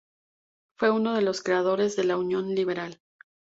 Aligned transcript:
Fue 0.79 0.89
uno 0.89 1.13
de 1.13 1.21
los 1.21 1.43
creadores 1.43 1.95
de 1.95 2.05
la 2.05 2.17
Unión 2.17 2.55
Liberal. 2.55 2.99